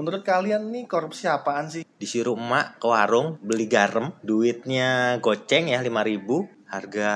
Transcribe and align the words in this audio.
menurut 0.00 0.24
kalian 0.24 0.72
nih 0.72 0.88
korupsi 0.88 1.28
apaan 1.28 1.68
sih? 1.68 1.84
Disuruh 1.84 2.32
emak 2.32 2.80
ke 2.80 2.88
warung 2.88 3.36
beli 3.44 3.68
garam, 3.68 4.16
duitnya 4.24 5.20
goceng 5.20 5.68
ya 5.68 5.84
5000 5.84 6.72
harga 6.72 7.10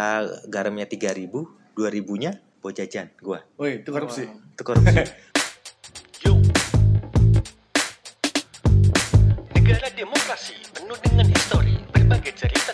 garamnya 0.45 0.85
3000 0.85 1.33
2000 1.73 2.21
nya 2.21 2.37
buat 2.61 2.77
jajan 2.77 3.09
gua. 3.25 3.41
Woi, 3.57 3.81
itu 3.81 3.89
korupsi. 3.89 4.29
Itu 4.29 4.63
korupsi. 4.69 5.01
Yuk. 6.29 6.37
Negara 9.57 9.89
demokrasi 9.97 10.55
penuh 10.77 10.99
dengan 11.01 11.27
histori 11.33 11.75
Berbagai 11.89 12.37
cerita 12.37 12.74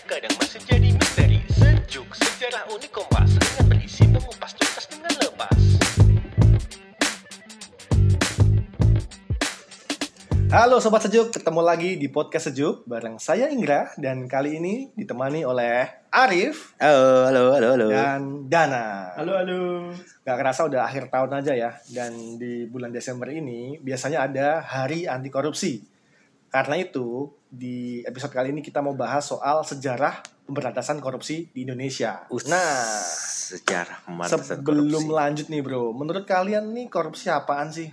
Halo 10.60 10.76
Sobat 10.76 11.00
Sejuk, 11.00 11.32
ketemu 11.32 11.64
lagi 11.64 11.96
di 11.96 12.12
Podcast 12.12 12.52
Sejuk 12.52 12.84
bareng 12.84 13.16
saya 13.16 13.48
Inggra 13.48 13.96
dan 13.96 14.28
kali 14.28 14.60
ini 14.60 14.92
ditemani 14.92 15.40
oleh 15.40 15.88
Arif 16.12 16.76
Halo, 16.76 17.32
halo, 17.32 17.42
halo, 17.56 17.68
halo. 17.72 17.88
dan 17.88 18.44
Dana. 18.44 19.08
Halo, 19.16 19.40
halo. 19.40 19.88
Gak 20.20 20.36
kerasa 20.36 20.68
udah 20.68 20.84
akhir 20.84 21.08
tahun 21.08 21.40
aja 21.40 21.56
ya 21.56 21.70
dan 21.96 22.36
di 22.36 22.68
bulan 22.68 22.92
Desember 22.92 23.32
ini 23.32 23.80
biasanya 23.80 24.28
ada 24.28 24.60
Hari 24.60 25.08
Anti 25.08 25.32
Korupsi. 25.32 25.80
Karena 26.52 26.76
itu 26.76 27.32
di 27.48 28.04
episode 28.04 28.36
kali 28.36 28.52
ini 28.52 28.60
kita 28.60 28.84
mau 28.84 28.92
bahas 28.92 29.24
soal 29.32 29.64
sejarah 29.64 30.20
pemberantasan 30.44 31.00
korupsi 31.00 31.48
di 31.56 31.64
Indonesia. 31.64 32.28
Us, 32.28 32.44
Nah, 32.44 33.00
sejarah 33.48 34.04
pemberantasan 34.04 34.60
sebelum 34.60 35.08
korupsi. 35.08 35.16
lanjut 35.24 35.46
nih 35.48 35.62
bro, 35.64 35.96
menurut 35.96 36.28
kalian 36.28 36.68
nih 36.76 36.92
korupsi 36.92 37.32
apaan 37.32 37.72
sih? 37.72 37.88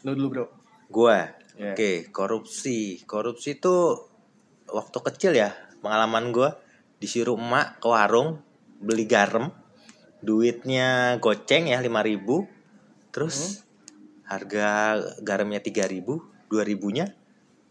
Lu 0.00 0.16
dulu 0.16 0.28
bro. 0.32 0.55
Gua. 0.88 1.26
Ya. 1.56 1.72
Oke, 1.72 2.08
korupsi. 2.12 3.00
Korupsi 3.08 3.56
itu 3.56 3.96
waktu 4.68 4.98
kecil 5.12 5.32
ya, 5.32 5.56
pengalaman 5.80 6.30
gua 6.30 6.58
disuruh 7.00 7.36
emak 7.36 7.80
ke 7.80 7.88
warung 7.88 8.40
beli 8.80 9.08
garam, 9.08 9.52
duitnya 10.20 11.16
goceng 11.20 11.68
ya 11.72 11.80
5000 11.80 12.44
terus 13.12 13.64
harga 14.28 15.00
garamnya 15.24 15.62
3000 15.64 16.20
2000-nya 16.52 17.08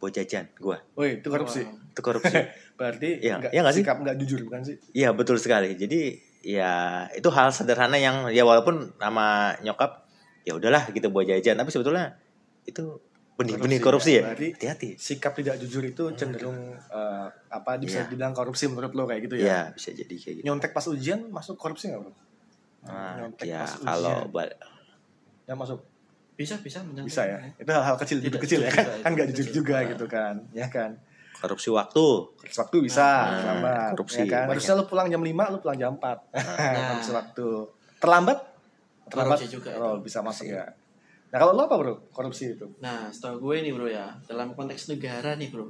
buat 0.02 0.12
jajan 0.12 0.50
gua. 0.58 0.82
Woi, 0.98 1.22
itu 1.22 1.28
korupsi. 1.30 1.62
Itu 1.66 2.02
korupsi. 2.02 2.36
Berarti 2.80 3.22
Iya, 3.24 3.40
nggak- 3.40 3.54
iya 3.54 3.60
nggak 3.64 3.76
sih? 3.76 3.84
sikap 3.86 3.98
nggak 4.04 4.18
jujur 4.20 4.40
bukan 4.50 4.62
sih? 4.66 4.76
Iya 4.92 5.16
betul 5.16 5.38
sekali. 5.40 5.78
Jadi 5.80 6.20
ya 6.46 7.06
itu 7.16 7.30
hal 7.32 7.50
sederhana 7.50 7.96
yang 7.98 8.30
ya 8.30 8.44
walaupun 8.44 8.94
nama 9.00 9.56
nyokap 9.64 10.06
ya 10.46 10.54
udahlah 10.58 10.90
gitu 10.92 11.08
buat 11.10 11.26
jajan, 11.26 11.56
tapi 11.58 11.70
sebetulnya 11.72 12.20
itu 12.66 13.00
benih-benih 13.36 13.80
korupsi, 13.80 14.16
ya. 14.16 14.24
Berarti 14.26 14.48
Hati-hati. 14.54 14.90
sikap 14.96 15.32
tidak 15.34 15.60
jujur 15.60 15.84
itu 15.84 16.04
cenderung 16.14 16.56
eh, 16.72 17.28
apa 17.50 17.76
bisa 17.78 18.00
Iya. 18.00 18.08
dibilang 18.08 18.32
korupsi 18.32 18.66
menurut 18.66 18.92
lo 18.92 19.04
kayak 19.04 19.22
gitu 19.24 19.36
Iya 19.38 19.46
ya? 19.46 19.60
bisa 19.70 19.92
jadi 19.92 20.12
kayak 20.14 20.36
gitu. 20.38 20.46
Nyontek 20.46 20.72
pas 20.72 20.86
ujian 20.86 21.20
masuk 21.28 21.56
korupsi 21.56 21.88
nggak 21.88 22.00
bro? 22.00 22.12
Nah, 22.86 23.12
Nyontek 23.20 23.46
ya 23.46 23.60
pas 23.62 23.72
kalau 23.78 24.16
ujian. 24.24 24.32
ba- 24.32 24.58
Ya 25.44 25.54
masuk 25.54 25.80
Bisa, 26.34 26.58
bisa 26.58 26.80
menyangkut. 26.82 27.08
bisa 27.08 27.24
ya. 27.24 27.38
Itu 27.56 27.70
hal-hal 27.70 27.96
kecil 27.96 28.18
Tidak 28.20 28.40
kecil 28.40 28.60
ya 28.60 28.68
kan? 28.70 28.86
Kan 29.00 29.12
nggak 29.14 29.28
itu 29.30 29.36
jujur 29.38 29.52
juga 29.58 29.76
Nah. 29.78 29.88
gitu 29.90 30.06
kan? 30.06 30.36
Ya 30.52 30.68
kan? 30.68 30.92
korupsi 31.36 31.70
waktu. 31.70 32.06
Korupsi 32.34 32.58
waktu 32.58 32.78
bisa, 32.82 33.06
Nah, 33.06 33.38
terlambat. 33.38 33.90
korupsi 33.94 34.18
ya 34.18 34.26
kan? 34.26 34.46
Harusnya 34.50 34.74
lo 34.74 34.84
pulang 34.86 35.08
jam 35.08 35.22
5, 35.22 35.44
lo 35.46 35.58
pulang 35.58 35.78
jam 35.78 35.94
4. 35.94 36.18
Nah. 36.26 36.44
korupsi 36.90 37.12
waktu. 37.14 37.48
Terlambat? 37.98 38.38
Terlambat 39.06 39.38
Korupsi 39.38 39.54
juga 39.54 39.70
Oh, 39.78 39.96
itu. 39.96 40.04
bisa 40.04 40.20
masuk 40.20 40.48
ya. 40.50 40.66
Nah, 41.32 41.38
kalau 41.38 41.54
lo 41.54 41.68
apa 41.68 41.76
bro? 41.76 41.94
Korupsi 42.12 42.56
itu? 42.56 42.68
Nah, 42.80 43.10
setahu 43.12 43.52
gue 43.52 43.66
nih 43.66 43.72
bro 43.76 43.88
ya, 43.88 44.14
dalam 44.26 44.56
konteks 44.56 44.88
negara 44.90 45.36
nih 45.36 45.50
bro, 45.52 45.68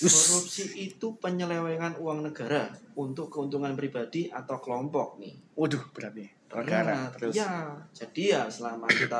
korupsi 0.00 0.64
itu 0.80 1.16
penyelewengan 1.18 1.96
uang 2.00 2.24
negara 2.24 2.68
untuk 2.96 3.28
keuntungan 3.28 3.74
pribadi 3.74 4.28
atau 4.28 4.60
kelompok 4.60 5.20
nih. 5.20 5.34
Waduh, 5.56 5.84
berat 5.92 6.14
nih. 6.16 6.30
Negara. 6.54 6.92
Nah, 6.94 7.06
Terus. 7.12 7.34
Ya, 7.34 7.50
jadi 7.92 8.22
ya 8.38 8.42
selama 8.46 8.86
kita 8.86 9.18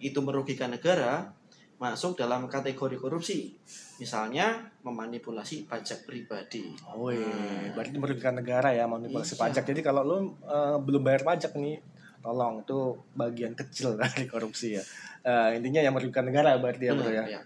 itu 0.00 0.18
merugikan 0.24 0.72
negara, 0.72 1.30
masuk 1.76 2.16
dalam 2.16 2.48
kategori 2.48 2.96
korupsi. 2.96 3.52
Misalnya 4.00 4.72
memanipulasi 4.82 5.70
pajak 5.70 6.02
pribadi. 6.02 6.66
Oh 6.90 7.14
iya, 7.14 7.70
berarti 7.76 7.94
merugikan 7.94 8.34
negara 8.34 8.74
ya 8.74 8.90
manipulasi 8.90 9.38
Iya. 9.38 9.40
pajak. 9.46 9.64
Jadi 9.70 9.80
kalau 9.84 10.02
lo 10.02 10.16
eh, 10.42 10.76
belum 10.82 11.02
bayar 11.04 11.22
pajak 11.22 11.54
nih, 11.54 11.78
tolong 12.24 12.64
itu 12.64 12.78
bagian 13.12 13.52
kecil 13.52 13.94
dari 14.00 14.24
korupsi 14.24 14.74
ya. 14.74 14.82
Eh, 15.20 15.60
intinya 15.60 15.80
yang 15.80 15.92
merugikan 15.92 16.24
negara 16.24 16.56
berarti 16.56 16.88
ya 16.88 16.92
bro 16.92 17.06
ya. 17.06 17.24
ya. 17.28 17.40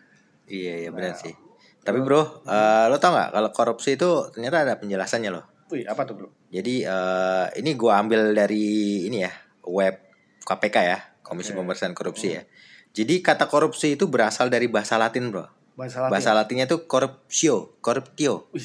Iya 0.46 0.74
iya 0.86 0.90
benar 0.90 1.12
Nah. 1.12 1.18
sih. 1.18 1.34
Tapi 1.78 1.98
bro, 1.98 2.20
eh, 2.44 2.84
lo 2.86 2.96
tau 2.96 3.10
nggak 3.10 3.30
kalau 3.32 3.50
korupsi 3.50 3.96
itu 3.96 4.08
ternyata 4.30 4.62
ada 4.62 4.74
penjelasannya 4.78 5.30
loh. 5.30 5.44
Wih 5.68 5.82
apa 5.84 6.06
tuh 6.06 6.14
bro? 6.14 6.28
Jadi 6.48 6.86
eh, 6.86 7.46
ini 7.58 7.74
gua 7.74 7.98
ambil 7.98 8.30
dari 8.30 8.66
ini 9.04 9.20
ya 9.20 9.32
web 9.64 9.98
KPK 10.40 10.76
ya 10.80 10.98
Komisi 11.20 11.52
Oke. 11.52 11.60
Pemberantasan 11.60 11.92
Korupsi 11.92 12.28
ya. 12.32 12.42
Jadi 12.88 13.20
kata 13.20 13.44
korupsi 13.46 13.94
itu 13.94 14.08
berasal 14.08 14.48
dari 14.48 14.64
bahasa 14.64 14.96
Latin 14.96 15.28
bro. 15.28 15.44
Bahasa 15.76 16.00
Latin. 16.00 16.10
Bahasa 16.10 16.30
Latinnya 16.32 16.64
itu 16.64 16.88
corruptio, 16.88 17.76
corruptio, 17.78 18.48
Wih, 18.50 18.64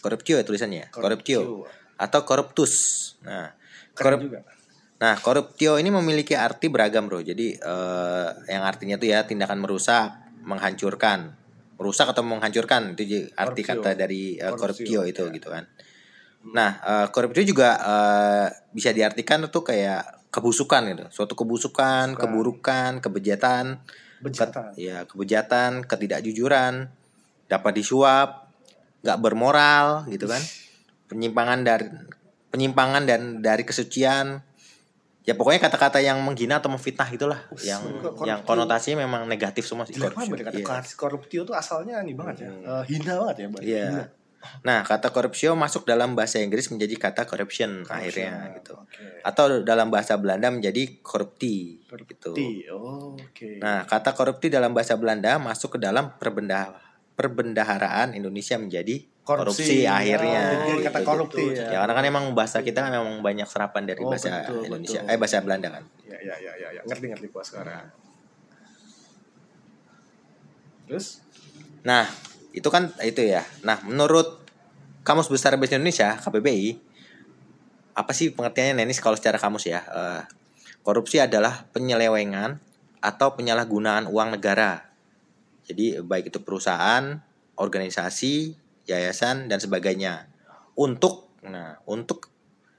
corruptio 0.00 0.34
ya 0.34 0.42
tulisannya, 0.42 0.88
corruptio 0.88 1.38
corruptio. 1.44 1.68
atau 2.00 2.20
corruptus. 2.24 2.72
Nah, 3.22 3.52
Keren 3.92 4.16
korup, 4.16 4.20
juga. 4.24 4.38
Nah 4.98 5.14
corruptio 5.14 5.78
ini 5.78 5.94
memiliki 5.94 6.34
arti 6.34 6.66
beragam 6.66 7.06
bro. 7.06 7.22
Jadi 7.22 7.54
eh, 7.54 8.28
yang 8.50 8.62
artinya 8.66 8.98
tuh 8.98 9.08
ya 9.14 9.22
tindakan 9.22 9.62
merusak, 9.62 10.10
menghancurkan, 10.42 11.32
merusak 11.78 12.10
atau 12.10 12.26
menghancurkan 12.26 12.98
itu 12.98 13.30
arti 13.38 13.62
kata 13.62 13.94
dari 13.94 14.34
eh, 14.36 14.50
corruptio 14.50 15.06
itu 15.06 15.22
ya. 15.22 15.34
gitu 15.34 15.48
kan. 15.54 15.64
Nah, 16.50 16.70
eh, 16.82 17.06
corruptio 17.14 17.46
juga 17.46 17.78
eh, 17.78 18.46
bisa 18.74 18.90
diartikan 18.90 19.46
tuh 19.46 19.62
kayak 19.62 20.30
kebusukan 20.34 20.82
gitu, 20.92 21.04
suatu 21.08 21.34
kebusukan, 21.38 22.12
Kebusukan. 22.14 22.20
keburukan, 22.20 22.90
kebejatan, 23.00 23.64
Bejatan. 24.18 24.74
Ke- 24.74 24.82
ya 24.82 25.06
kebejatan, 25.06 25.86
ketidakjujuran, 25.86 26.90
dapat 27.46 27.72
disuap, 27.78 28.50
nggak 29.06 29.18
bermoral 29.22 30.10
gitu 30.10 30.26
kan, 30.26 30.42
penyimpangan 31.06 31.62
dari 31.62 31.86
penyimpangan 32.50 33.06
dan 33.06 33.20
dari 33.40 33.62
kesucian, 33.62 34.42
ya 35.28 35.36
pokoknya 35.36 35.60
kata-kata 35.60 36.00
yang 36.00 36.16
menghina 36.24 36.56
atau 36.56 36.72
memfitnah 36.72 37.04
itulah, 37.12 37.36
yang 37.60 37.84
yang 38.24 38.40
konotasinya 38.48 39.04
memang 39.04 39.28
negatif 39.28 39.68
semua 39.68 39.84
sih. 39.84 39.92
Banget 40.00 40.40
korupsi. 40.40 40.64
Iya. 40.64 40.96
koruptio 40.96 41.40
itu 41.44 41.52
asalnya 41.52 42.00
ini 42.00 42.16
banget 42.16 42.48
ya. 42.48 42.50
Eh, 42.80 42.82
hina 42.96 43.20
banget 43.20 43.36
ya. 43.36 43.46
Mbak. 43.52 43.60
Iya. 43.60 43.84
Hina. 43.92 44.04
Nah, 44.64 44.86
kata 44.86 45.10
corruptio 45.10 45.52
masuk 45.58 45.82
dalam 45.84 46.14
bahasa 46.14 46.38
Inggris 46.38 46.70
menjadi 46.70 46.94
kata 46.94 47.26
corruption, 47.26 47.82
akhirnya 47.90 48.54
gitu. 48.56 48.78
Oke. 48.78 49.20
Atau 49.26 49.66
dalam 49.66 49.90
bahasa 49.90 50.14
Belanda 50.14 50.48
menjadi 50.48 51.02
korupti 51.02 51.82
gitu. 51.82 52.32
Korupti. 52.32 52.48
Oh, 52.70 53.18
Oke. 53.18 53.58
Nah, 53.58 53.84
kata 53.84 54.14
korupti 54.14 54.48
dalam 54.48 54.72
bahasa 54.72 54.94
Belanda 54.94 55.36
masuk 55.42 55.76
ke 55.76 55.78
dalam 55.82 56.14
perbendah 56.16 56.87
perbendaharaan 57.18 58.14
Indonesia 58.14 58.54
menjadi 58.54 59.02
korupsi, 59.26 59.82
Korupsi. 59.82 59.90
akhirnya. 59.90 60.42
Oh, 60.70 60.78
Gitu. 60.78 60.86
kata 60.86 60.98
korupti 61.02 61.42
Gitu. 61.42 61.58
ya. 61.58 61.66
Ya 61.74 61.78
karena 61.82 61.94
kan 61.98 62.04
emang 62.06 62.24
bahasa 62.32 62.62
kita 62.62 62.78
kan 62.80 62.94
memang 62.94 63.18
banyak 63.20 63.44
serapan 63.44 63.82
dari 63.84 64.00
Oh, 64.00 64.08
bahasa 64.08 64.46
betul, 64.46 64.70
Indonesia, 64.70 65.00
betul. 65.02 65.12
eh 65.12 65.18
bahasa 65.18 65.42
Belanda 65.42 65.68
kan. 65.68 65.84
Ya, 66.06 66.18
ya, 66.22 66.34
ya, 66.38 66.52
ya, 66.54 66.68
ya. 66.72 66.80
Ngerti, 66.86 67.06
ngerti 67.10 67.26
gua 67.28 67.42
sekarang. 67.42 67.84
Terus? 70.86 71.20
Nah, 71.84 72.08
itu 72.54 72.68
kan 72.70 72.94
itu 73.02 73.20
ya. 73.20 73.44
Nah, 73.60 73.82
menurut 73.84 74.40
Kamus 75.04 75.28
Besar 75.28 75.56
Bahasa 75.56 75.76
Indonesia 75.76 76.16
(KBBI), 76.16 76.80
apa 77.92 78.12
sih 78.14 78.30
pengertiannya 78.30 78.78
Nenis 78.78 79.02
kalau 79.02 79.16
secara 79.18 79.36
kamus 79.36 79.66
ya? 79.66 79.80
Eh, 79.84 80.22
korupsi 80.80 81.18
adalah 81.18 81.68
penyelewengan 81.68 82.56
atau 83.00 83.36
penyalahgunaan 83.36 84.08
uang 84.08 84.36
negara. 84.36 84.87
Jadi 85.68 86.00
baik 86.00 86.32
itu 86.32 86.40
perusahaan, 86.40 87.20
organisasi, 87.60 88.56
yayasan 88.88 89.52
dan 89.52 89.60
sebagainya 89.60 90.32
untuk 90.74 91.28
nah, 91.44 91.76
untuk 91.84 92.32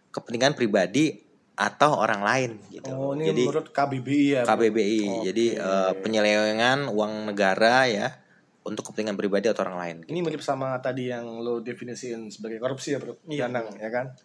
kepentingan 0.10 0.58
pribadi 0.58 1.22
atau 1.60 2.00
orang 2.00 2.24
lain 2.24 2.52
gitu. 2.72 2.88
Oh, 2.96 3.12
ini 3.14 3.30
Jadi 3.36 3.44
menurut 3.46 3.68
KBBI 3.70 4.26
ya. 4.32 4.42
KBBI. 4.48 5.02
Oke. 5.06 5.24
Jadi 5.28 5.46
eh, 5.60 5.92
penyelewengan 6.00 6.88
uang 6.88 7.30
negara 7.30 7.84
ya 7.86 8.16
untuk 8.64 8.90
kepentingan 8.90 9.20
pribadi 9.20 9.52
atau 9.52 9.68
orang 9.68 9.78
lain. 9.78 9.98
Ini 10.08 10.20
mirip 10.24 10.40
sama 10.40 10.80
tadi 10.80 11.12
yang 11.12 11.44
lo 11.44 11.60
definisiin 11.60 12.32
sebagai 12.32 12.64
korupsi 12.64 12.96
ya, 12.96 13.00
Bro. 13.04 13.20
Iya. 13.28 13.52
Danang, 13.52 13.76
ya 13.76 13.92
kan? 13.92 14.16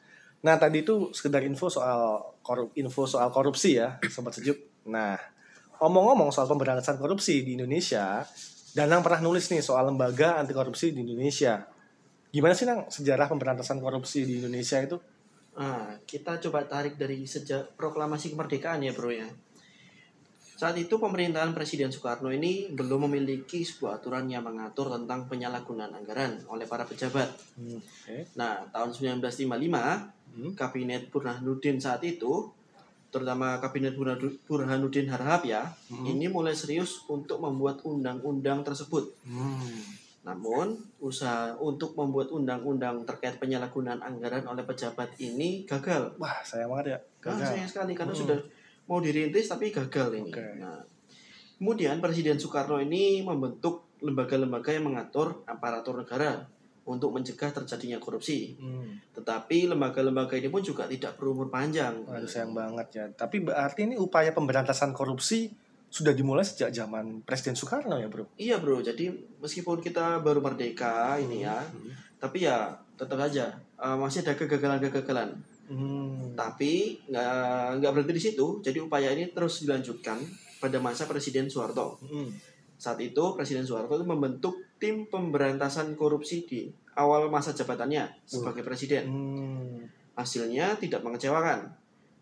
Nah, 0.47 0.61
tadi 0.61 0.87
itu 0.87 1.11
sekedar 1.11 1.43
info 1.43 1.67
soal 1.67 2.21
korup 2.45 2.71
info 2.79 3.09
soal 3.09 3.33
korupsi 3.35 3.81
ya, 3.81 3.99
sobat 4.13 4.37
sejuk. 4.37 4.87
Nah, 4.87 5.17
omong-omong 5.81 6.31
soal 6.31 6.47
pemberantasan 6.47 7.01
korupsi 7.01 7.43
di 7.43 7.57
Indonesia, 7.57 8.23
Danang 8.75 9.07
pernah 9.07 9.23
nulis 9.23 9.47
nih 9.55 9.63
soal 9.63 9.87
lembaga 9.87 10.35
anti 10.43 10.51
korupsi 10.51 10.91
di 10.91 11.07
Indonesia. 11.07 11.63
Gimana 12.35 12.59
sih 12.59 12.67
Nang 12.67 12.91
sejarah 12.91 13.31
pemberantasan 13.31 13.79
korupsi 13.79 14.27
di 14.27 14.43
Indonesia 14.43 14.83
itu? 14.83 14.99
Nah, 15.55 15.95
kita 16.03 16.43
coba 16.43 16.67
tarik 16.67 16.99
dari 16.99 17.23
sejak 17.23 17.79
proklamasi 17.79 18.35
kemerdekaan 18.35 18.83
ya 18.83 18.91
bro 18.91 19.15
ya. 19.15 19.31
Saat 20.59 20.75
itu 20.79 20.99
pemerintahan 20.99 21.55
Presiden 21.55 21.95
Soekarno 21.95 22.35
ini 22.35 22.71
belum 22.75 23.07
memiliki 23.07 23.63
sebuah 23.63 24.03
aturan 24.03 24.27
yang 24.27 24.43
mengatur 24.43 24.91
tentang 24.91 25.31
penyalahgunaan 25.31 25.95
anggaran 25.95 26.43
oleh 26.51 26.67
para 26.67 26.83
pejabat. 26.83 27.31
Hmm, 27.55 27.79
Oke. 27.79 28.27
Nah, 28.35 28.67
tahun 28.75 28.91
1955, 28.91 30.11
Hmm. 30.35 30.51
Kabinet 30.59 31.15
Burhanuddin 31.15 31.79
saat 31.79 32.03
itu, 32.03 32.51
terutama 33.15 33.63
Kabinet 33.63 33.95
Burhanu- 33.95 34.35
Burhanuddin 34.43 35.07
Harahap 35.07 35.47
ya, 35.47 35.63
Hmm. 35.87 36.03
ini 36.03 36.27
mulai 36.27 36.51
serius 36.51 37.07
untuk 37.07 37.39
membuat 37.39 37.79
undang-undang 37.87 38.67
tersebut. 38.67 39.15
Hmm. 39.23 39.79
Namun, 40.25 40.75
usaha 40.99 41.55
untuk 41.55 41.95
membuat 41.95 42.35
undang-undang 42.35 43.07
terkait 43.07 43.39
penyalahgunaan 43.39 44.03
anggaran 44.03 44.43
oleh 44.51 44.67
pejabat 44.67 45.15
ini 45.23 45.63
gagal. 45.63 46.17
Wah, 46.19 46.43
sayang 46.43 46.75
banget 46.75 46.87
ya. 46.87 46.99
Nah, 46.99 47.39
Gagal. 47.39 47.47
sayang 47.47 47.69
sekali 47.71 47.93
karena 47.95 48.11
Hmm. 48.11 48.23
sudah 48.27 48.39
mau 48.91 48.99
dirintis 48.99 49.47
tapi 49.47 49.71
gagal 49.71 50.11
ini. 50.17 50.33
Oke. 50.35 50.45
Nah, 50.59 50.83
kemudian 51.57 52.03
Presiden 52.03 52.41
Soekarno 52.41 52.83
ini 52.83 53.23
membentuk 53.23 53.95
lembaga-lembaga 54.03 54.75
yang 54.75 54.91
mengatur 54.91 55.45
aparatur 55.47 56.03
negara 56.03 56.45
untuk 56.85 57.17
mencegah 57.17 57.51
terjadinya 57.53 57.97
korupsi. 57.97 58.57
Hmm. 58.61 59.01
Tetapi 59.17 59.73
lembaga-lembaga 59.73 60.37
ini 60.37 60.53
pun 60.53 60.61
juga 60.61 60.85
tidak 60.85 61.17
berumur 61.17 61.49
panjang. 61.49 62.05
Waduh, 62.05 62.29
sayang 62.29 62.53
banget 62.53 62.89
ya. 62.93 63.05
Tapi 63.17 63.45
berarti 63.45 63.89
ini 63.89 63.97
upaya 63.97 64.37
pemberantasan 64.37 64.93
korupsi 64.93 65.49
sudah 65.89 66.11
dimulai 66.11 66.43
sejak 66.43 66.75
zaman 66.75 67.23
Presiden 67.23 67.55
Soekarno 67.55 67.97
ya, 67.97 68.11
Bro? 68.11 68.35
Iya 68.35 68.59
bro, 68.59 68.83
jadi 68.83 69.15
meskipun 69.39 69.79
kita 69.79 70.19
baru 70.27 70.43
merdeka 70.43 71.15
ini 71.23 71.47
ya, 71.47 71.63
tapi 72.19 72.51
ya 72.51 72.75
tetap 72.99 73.15
aja 73.23 73.55
eh, 73.79 73.97
masih 73.97 74.27
ada 74.27 74.35
kegagalan-kegagalan. 74.35 75.39
Hmm. 75.71 76.35
Tapi 76.35 76.99
nggak 77.09 77.81
nggak 77.81 77.93
berhenti 77.95 78.15
di 78.19 78.25
situ. 78.27 78.47
Jadi 78.61 78.79
upaya 78.83 79.15
ini 79.15 79.31
terus 79.33 79.63
dilanjutkan 79.65 80.21
pada 80.61 80.83
masa 80.83 81.07
Presiden 81.07 81.49
Soeharto. 81.49 81.97
Hmm. 82.05 82.29
Saat 82.77 83.01
itu 83.01 83.35
Presiden 83.39 83.65
Soeharto 83.65 83.97
itu 83.97 84.07
membentuk 84.07 84.55
tim 84.79 85.07
pemberantasan 85.09 85.95
korupsi 85.97 86.45
di 86.45 86.69
awal 86.95 87.31
masa 87.31 87.55
jabatannya 87.55 88.27
sebagai 88.27 88.63
presiden. 88.63 89.05
Hmm. 89.11 89.83
Hasilnya 90.15 90.79
tidak 90.79 91.03
mengecewakan. 91.03 91.75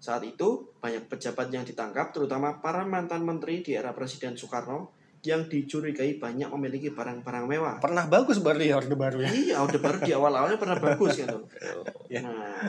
Saat 0.03 0.27
itu 0.27 0.67
banyak 0.83 1.07
pejabat 1.07 1.53
yang 1.55 1.63
ditangkap 1.63 2.11
terutama 2.11 2.59
para 2.59 2.83
mantan 2.83 3.23
menteri 3.23 3.63
di 3.63 3.79
era 3.79 3.95
Presiden 3.95 4.35
Soekarno 4.35 4.91
yang 5.23 5.47
dicurigai 5.47 6.19
banyak 6.19 6.51
memiliki 6.51 6.91
barang-barang 6.91 7.47
mewah. 7.47 7.77
Pernah 7.79 8.11
bagus 8.11 8.43
berarti 8.43 8.75
ya 8.75 8.83
Orde 8.83 8.99
Baru 8.99 9.23
ya. 9.23 9.31
Iya, 9.31 9.57
Orde 9.63 9.79
Baru 9.79 10.03
di 10.03 10.11
awal-awalnya 10.11 10.59
pernah 10.59 10.79
bagus 10.83 11.15
gitu. 11.15 11.39
Ya. 12.13 12.21
Nah, 12.21 12.69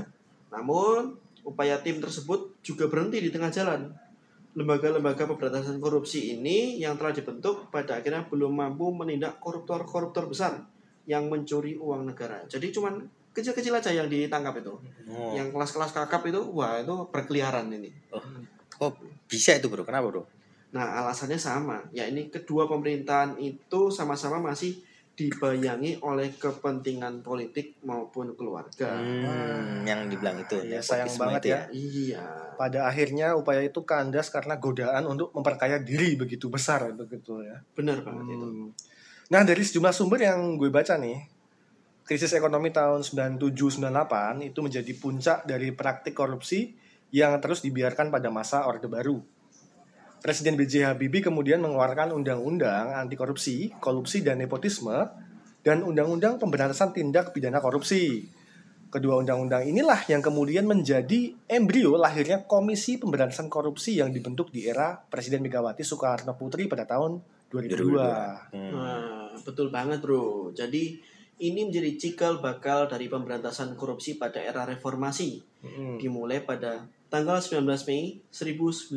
namun 0.55 1.19
upaya 1.43 1.75
tim 1.83 1.99
tersebut 1.99 2.55
juga 2.63 2.87
berhenti 2.87 3.19
di 3.19 3.27
tengah 3.27 3.51
jalan. 3.51 3.91
Lembaga-lembaga 4.53 5.25
pemberantasan 5.25 5.81
korupsi 5.81 6.37
ini 6.37 6.77
yang 6.77 6.93
telah 6.93 7.09
dibentuk 7.09 7.73
pada 7.73 7.97
akhirnya 7.97 8.29
belum 8.29 8.53
mampu 8.53 8.93
menindak 8.93 9.41
koruptor-koruptor 9.41 10.29
besar 10.29 10.61
yang 11.09 11.25
mencuri 11.27 11.73
uang 11.73 12.13
negara. 12.13 12.45
Jadi 12.45 12.69
cuman 12.69 13.01
kecil-kecil 13.33 13.73
aja 13.73 13.89
yang 13.89 14.05
ditangkap 14.05 14.61
itu. 14.61 14.77
Oh. 15.09 15.33
Yang 15.33 15.57
kelas-kelas 15.57 15.91
kakap 15.91 16.21
itu, 16.29 16.37
wah 16.53 16.77
itu 16.77 16.93
berkeliaran 17.09 17.65
ini. 17.73 17.89
Kok 18.77 18.93
bisa 19.25 19.57
itu 19.57 19.67
bro? 19.73 19.81
Kenapa 19.81 20.13
bro? 20.13 20.23
Nah, 20.73 21.01
alasannya 21.01 21.41
sama. 21.41 21.81
Ya 21.89 22.05
ini 22.05 22.29
kedua 22.29 22.69
pemerintahan 22.69 23.41
itu 23.41 23.89
sama-sama 23.89 24.37
masih 24.37 24.77
dibayangi 25.13 26.01
oleh 26.01 26.33
kepentingan 26.33 27.21
politik 27.21 27.77
maupun 27.85 28.33
keluarga. 28.33 28.97
Hmm, 28.97 29.85
yang 29.85 30.09
dibilang 30.09 30.41
itu. 30.41 30.57
Iya, 30.57 30.81
ya, 30.81 30.81
sayang 30.81 31.13
banget 31.21 31.41
ya. 31.45 31.59
Iya. 31.69 32.23
Pada 32.57 32.89
akhirnya 32.89 33.37
upaya 33.37 33.61
itu 33.61 33.85
kandas 33.85 34.33
karena 34.33 34.57
godaan 34.57 35.05
untuk 35.05 35.29
memperkaya 35.37 35.77
diri 35.77 36.17
begitu 36.17 36.49
besar 36.49 36.89
begitu 36.97 37.45
ya. 37.45 37.61
Benar 37.77 38.01
banget 38.01 38.25
itu. 38.33 38.45
Hmm. 38.45 38.69
Nah, 39.29 39.41
dari 39.45 39.61
sejumlah 39.61 39.93
sumber 39.93 40.25
yang 40.25 40.57
gue 40.57 40.73
baca 40.73 40.97
nih, 40.97 41.29
krisis 42.09 42.33
ekonomi 42.33 42.73
tahun 42.73 43.05
97-98 43.05 44.49
itu 44.49 44.59
menjadi 44.65 44.91
puncak 44.97 45.37
dari 45.45 45.69
praktik 45.71 46.17
korupsi 46.17 46.73
yang 47.13 47.37
terus 47.37 47.61
dibiarkan 47.61 48.09
pada 48.09 48.33
masa 48.33 48.65
Orde 48.65 48.89
Baru. 48.89 49.21
Presiden 50.23 50.55
B.J. 50.55 50.87
Habibie 50.87 51.19
kemudian 51.19 51.59
mengeluarkan 51.59 52.15
undang-undang 52.15 52.95
anti 52.95 53.19
korupsi, 53.19 53.75
korupsi 53.83 54.23
dan 54.23 54.39
nepotisme, 54.39 54.95
dan 55.59 55.83
undang-undang 55.83 56.39
pemberantasan 56.39 56.95
tindak 56.95 57.35
pidana 57.35 57.59
korupsi. 57.59 58.23
Kedua 58.87 59.19
undang-undang 59.19 59.67
inilah 59.67 59.99
yang 60.07 60.23
kemudian 60.23 60.63
menjadi 60.63 61.35
embrio 61.51 61.99
lahirnya 61.99 62.47
Komisi 62.47 62.95
Pemberantasan 63.01 63.51
Korupsi 63.51 63.99
yang 63.99 64.15
dibentuk 64.15 64.47
di 64.47 64.63
era 64.63 64.95
Presiden 64.95 65.43
Megawati 65.43 65.83
Soekarno 65.83 66.39
Putri 66.39 66.71
pada 66.71 66.87
tahun 66.87 67.19
2002. 67.51 68.53
2002. 68.53 68.55
Hmm. 68.55 68.71
Nah, 68.79 69.27
betul 69.43 69.73
banget 69.75 69.99
bro. 69.99 70.53
Jadi 70.55 71.03
ini 71.43 71.67
menjadi 71.67 71.99
cikal 71.99 72.39
bakal 72.39 72.87
dari 72.87 73.09
pemberantasan 73.09 73.75
korupsi 73.75 74.15
pada 74.15 74.39
era 74.39 74.63
reformasi. 74.63 75.41
Hmm. 75.65 75.97
Dimulai 75.99 76.45
pada 76.45 76.85
tanggal 77.13 77.37
19 77.37 77.69
Mei 77.85 78.17
1999. 78.33 78.89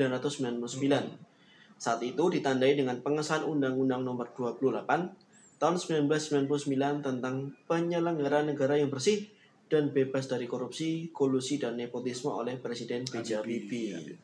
Saat 1.77 2.01
itu 2.01 2.25
ditandai 2.33 2.73
dengan 2.73 2.97
pengesahan 3.05 3.45
Undang-Undang 3.45 4.09
Nomor 4.09 4.33
28 4.33 5.61
tahun 5.61 5.77
1999 5.77 7.05
tentang 7.05 7.53
penyelenggaraan 7.69 8.57
negara 8.57 8.81
yang 8.81 8.89
bersih 8.89 9.29
dan 9.69 9.93
bebas 9.93 10.33
dari 10.33 10.49
korupsi, 10.49 11.13
kolusi 11.13 11.61
dan 11.61 11.77
nepotisme 11.77 12.33
oleh 12.33 12.57
Presiden 12.57 13.05
B.J. 13.05 13.45
Habibie. 13.45 14.17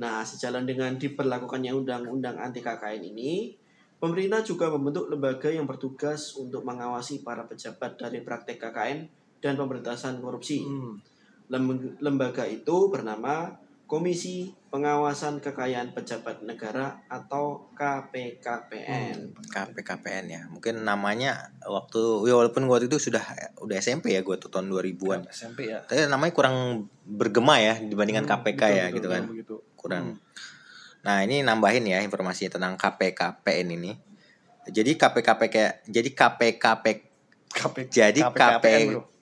Nah, 0.00 0.24
sejalan 0.24 0.64
dengan 0.64 0.96
diberlakukannya 0.96 1.74
undang-undang 1.76 2.40
anti 2.40 2.64
KKN 2.64 3.02
ini, 3.12 3.52
pemerintah 4.00 4.40
juga 4.40 4.72
membentuk 4.72 5.12
lembaga 5.12 5.52
yang 5.52 5.68
bertugas 5.68 6.38
untuk 6.40 6.64
mengawasi 6.64 7.20
para 7.20 7.44
pejabat 7.44 8.00
dari 8.00 8.24
praktek 8.24 8.56
KKN 8.56 8.98
dan 9.44 9.60
pemberantasan 9.60 10.22
korupsi. 10.24 10.64
Hmm. 10.64 11.17
Lem- 11.48 11.96
Lembaga 11.98 12.44
itu 12.44 12.92
bernama 12.92 13.56
Komisi 13.88 14.52
Pengawasan 14.68 15.40
Kekayaan 15.40 15.96
Pejabat 15.96 16.44
Negara 16.44 17.00
atau 17.08 17.72
KPKPN. 17.72 19.32
KPKPN 19.48 20.24
ya. 20.28 20.44
Mungkin 20.52 20.84
namanya 20.84 21.48
waktu 21.64 22.28
ya 22.28 22.36
walaupun 22.36 22.68
waktu 22.68 22.92
itu 22.92 23.00
sudah 23.00 23.24
udah 23.64 23.76
SMP 23.80 24.12
ya 24.12 24.20
gue 24.20 24.36
tuh 24.36 24.52
tahun 24.52 24.68
2000-an. 24.68 25.24
SMP 25.32 25.72
ya. 25.72 25.80
Tapi 25.88 26.04
namanya 26.04 26.36
kurang 26.36 26.84
bergema 27.08 27.56
ya 27.56 27.80
dibandingkan 27.80 28.28
Hmm, 28.28 28.32
KPK 28.44 28.60
betul, 28.60 28.68
ya 28.68 28.84
betul, 28.84 28.96
gitu 29.00 29.08
kan. 29.08 29.22
begitu. 29.24 29.54
Kurang. 29.72 30.04
Nah, 31.00 31.24
ini 31.24 31.40
nambahin 31.40 31.88
ya 31.88 32.04
informasi 32.04 32.52
tentang 32.52 32.76
KPKPN 32.76 33.72
ini. 33.72 33.96
Jadi 34.68 35.00
KPKP 35.00 35.40
kayak 35.48 35.72
jadi 35.88 36.10
KPKP 36.12 36.84
KP, 37.48 37.76
Jadi 37.88 38.20
KPKPN, 38.20 38.60
KP. 38.60 39.17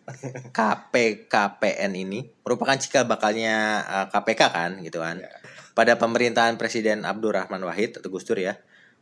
KPKPN 0.54 1.92
ini 1.98 2.22
merupakan 2.46 2.78
cikal 2.78 3.04
bakalnya 3.10 3.82
eh, 3.82 4.06
KPK 4.10 4.42
kan 4.50 4.70
gitu 4.82 5.02
kan. 5.02 5.18
Ya. 5.18 5.30
Pada 5.76 5.98
pemerintahan 6.00 6.56
Presiden 6.56 7.04
Abdurrahman 7.04 7.60
Wahid 7.66 7.98
atau 8.00 8.08
Gus 8.08 8.24
Dur 8.24 8.38
ya. 8.40 8.56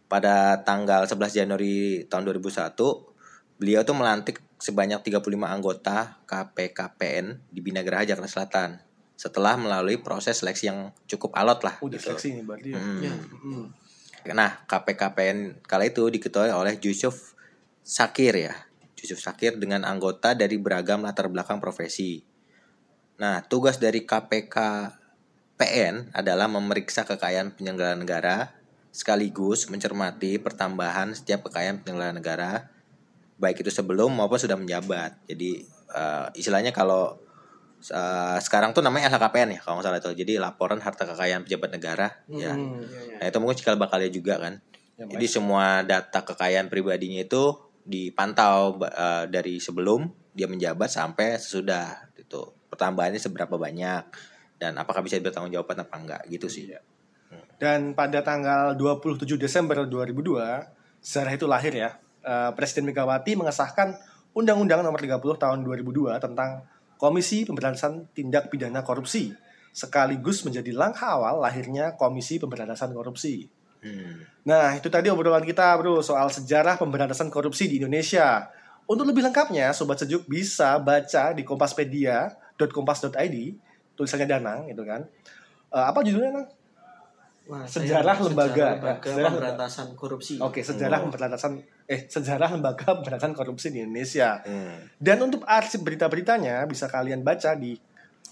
Pada 0.09 0.61
tanggal 0.65 1.09
11 1.09 1.45
Januari 1.45 2.05
tahun 2.09 2.29
2001 2.29 2.77
beliau 3.57 3.81
tuh 3.87 3.97
melantik 3.97 4.43
sebanyak 4.59 5.01
35 5.05 5.25
anggota 5.45 6.19
KPKPN 6.27 7.41
di 7.53 7.61
Binagraha 7.63 8.09
Jakarta 8.09 8.29
Selatan 8.29 8.71
setelah 9.15 9.55
melalui 9.55 10.03
proses 10.03 10.43
seleksi 10.43 10.69
yang 10.69 10.91
cukup 11.07 11.33
alot 11.39 11.63
lah 11.63 11.79
Udah 11.81 11.97
gitu. 11.97 12.13
seleksi 12.13 12.35
nih 12.35 12.45
berarti 12.45 12.69
ya. 12.75 12.81
Hmm. 12.81 13.01
Ya. 13.01 13.15
Hmm. 13.15 13.67
Nah, 14.35 14.51
KPKPN 14.65 15.63
kala 15.69 15.85
itu 15.87 16.09
diketuai 16.09 16.51
oleh 16.51 16.81
Yusuf 16.81 17.37
Sakir 17.85 18.33
ya. 18.33 18.57
Yusuf 19.05 19.21
Sakir 19.21 19.61
dengan 19.61 19.85
anggota 19.85 20.33
dari 20.33 20.57
beragam 20.57 21.05
latar 21.05 21.29
belakang 21.29 21.61
profesi. 21.61 22.25
Nah, 23.21 23.45
tugas 23.45 23.77
dari 23.77 24.09
KPKPN 24.09 24.97
adalah 26.17 26.49
memeriksa 26.49 27.05
kekayaan 27.05 27.53
penyelenggara 27.53 27.95
negara 27.95 28.37
sekaligus 28.95 29.69
mencermati 29.69 30.41
pertambahan 30.41 31.13
setiap 31.13 31.51
kekayaan 31.51 31.83
penyelenggara 31.85 32.15
negara 32.17 32.51
baik 33.39 33.67
itu 33.67 33.71
sebelum 33.71 34.15
maupun 34.15 34.39
sudah 34.39 34.57
menjabat. 34.57 35.19
Jadi 35.27 35.67
eh, 35.95 36.27
istilahnya 36.39 36.71
kalau 36.71 37.19
eh, 37.85 38.39
sekarang 38.41 38.73
tuh 38.73 38.83
namanya 38.83 39.11
LHKPN 39.13 39.59
ya 39.59 39.61
kalau 39.63 39.79
nggak 39.79 39.87
salah 39.87 40.01
itu. 40.01 40.11
Jadi 40.25 40.33
laporan 40.39 40.79
harta 40.81 41.05
kekayaan 41.07 41.45
pejabat 41.47 41.71
negara 41.75 42.09
ya. 42.31 42.55
Hmm. 42.55 42.83
Nah, 43.21 43.27
itu 43.27 43.39
mungkin 43.43 43.57
cikal 43.59 43.77
bakalnya 43.77 44.11
juga 44.11 44.39
kan. 44.39 44.63
Ya, 44.95 45.11
Jadi 45.11 45.27
semua 45.27 45.83
data 45.83 46.23
kekayaan 46.23 46.71
pribadinya 46.71 47.27
itu 47.27 47.59
dipantau 47.85 48.81
eh, 48.83 49.25
dari 49.29 49.61
sebelum 49.61 50.09
dia 50.35 50.49
menjabat 50.51 50.91
sampai 50.91 51.39
sesudah 51.39 52.11
itu. 52.19 52.43
Pertambahannya 52.73 53.23
seberapa 53.23 53.55
banyak 53.55 54.03
dan 54.59 54.75
apakah 54.81 55.05
bisa 55.05 55.21
bertanggung 55.23 55.55
jawaban 55.55 55.85
apa 55.85 55.95
enggak 55.95 56.23
gitu 56.27 56.51
sih. 56.51 56.73
Iya. 56.73 56.83
Dan 57.61 57.95
pada 57.95 58.25
tanggal 58.25 58.75
27 58.75 59.39
Desember 59.39 59.87
2002, 59.87 60.99
sejarah 60.99 61.33
itu 61.39 61.47
lahir 61.47 61.73
ya. 61.77 61.91
eh, 62.25 62.51
Presiden 62.57 62.89
Megawati 62.89 63.37
mengesahkan 63.39 63.95
Undang-Undang 64.35 64.83
Nomor 64.83 64.99
30 64.99 65.23
Tahun 65.23 65.59
2002 65.63 66.19
tentang 66.19 66.67
Komisi 66.99 67.47
Pemberantasan 67.47 68.11
Tindak 68.17 68.51
Pidana 68.51 68.83
Korupsi 68.83 69.31
sekaligus 69.75 70.47
menjadi 70.47 70.71
langkah 70.71 71.19
awal 71.19 71.43
lahirnya 71.43 71.99
Komisi 71.99 72.39
Pemberantasan 72.39 72.95
Korupsi. 72.95 73.51
Hmm. 73.85 74.25
Nah, 74.49 74.77
itu 74.77 74.89
tadi 74.89 75.13
obrolan 75.13 75.45
kita, 75.45 75.77
Bro, 75.77 76.01
soal 76.01 76.33
sejarah 76.33 76.81
pemberantasan 76.81 77.29
korupsi 77.29 77.69
di 77.69 77.81
Indonesia. 77.81 78.49
Untuk 78.85 79.09
lebih 79.09 79.25
lengkapnya, 79.25 79.73
Sobat 79.73 80.01
Sejuk 80.01 80.29
bisa 80.29 80.77
baca 80.81 81.33
di 81.33 81.41
kompaspedia.kompas.id, 81.45 83.37
tulisannya 83.97 84.29
Danang, 84.29 84.61
itu 84.69 84.85
kan. 84.85 85.05
Eh, 85.73 85.85
apa 85.85 86.05
judulnya, 86.05 86.33
Nang? 86.37 86.49
Wah, 87.45 87.69
Sejarah 87.69 88.17
lembaga, 88.25 88.57
sejarah 88.57 88.73
ya. 88.73 88.77
lembaga 88.81 89.09
Sejarah 89.09 89.31
pemberantasan 89.37 89.87
korupsi. 89.93 90.35
Oke, 90.41 90.65
sejarah 90.65 91.05
pemberantasan 91.05 91.61
eh 91.85 92.09
sejarah 92.09 92.49
lembaga 92.57 92.97
pemberantasan 92.97 93.37
korupsi 93.37 93.69
di 93.69 93.85
Indonesia. 93.85 94.41
Hmm. 94.41 94.81
Dan 94.97 95.29
untuk 95.29 95.45
arsip 95.45 95.85
berita-beritanya 95.85 96.65
bisa 96.65 96.89
kalian 96.89 97.21
baca 97.21 97.53
di 97.53 97.77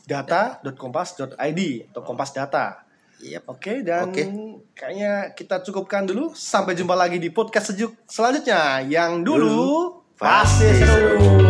data.kompas.id 0.09 1.61
atau 1.93 2.03
Kompas 2.03 2.33
Data. 2.33 2.81
Yep. 3.23 3.43
Oke, 3.47 3.87
dan 3.87 4.11
Oke. 4.11 4.27
kayaknya 4.75 5.31
kita 5.39 5.63
cukupkan 5.63 6.03
dulu. 6.03 6.35
Sampai 6.35 6.75
jumpa 6.75 6.99
lagi 6.99 7.23
di 7.23 7.31
podcast 7.31 7.71
sejuk 7.71 7.95
selanjutnya. 8.11 8.83
Yang 8.83 9.13
dulu 9.23 9.47
Dulu, 9.47 9.75
pasti 10.19 10.67
pasti 10.67 10.83
seru. 10.83 11.42